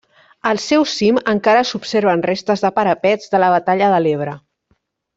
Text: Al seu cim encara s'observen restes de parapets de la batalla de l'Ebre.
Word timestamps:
Al 0.51 0.59
seu 0.63 0.85
cim 0.93 1.19
encara 1.33 1.61
s'observen 1.73 2.25
restes 2.31 2.65
de 2.67 2.73
parapets 2.81 3.33
de 3.37 3.43
la 3.45 3.51
batalla 3.59 3.91
de 3.97 4.05
l'Ebre. 4.07 4.39